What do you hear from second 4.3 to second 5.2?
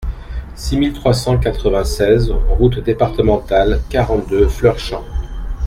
Fleurchamp